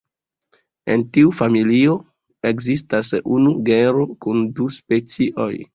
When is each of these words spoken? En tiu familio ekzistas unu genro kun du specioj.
En 0.95 1.03
tiu 1.17 1.33
familio 1.41 1.99
ekzistas 2.53 3.13
unu 3.37 3.55
genro 3.71 4.11
kun 4.27 4.47
du 4.59 4.71
specioj. 4.81 5.55